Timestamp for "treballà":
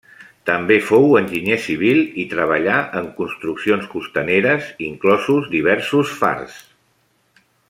2.31-2.79